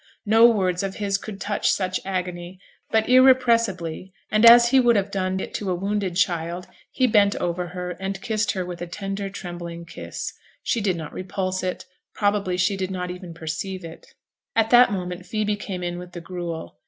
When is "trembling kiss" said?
9.29-10.33